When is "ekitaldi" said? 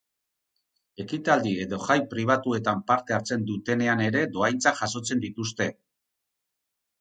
1.03-1.51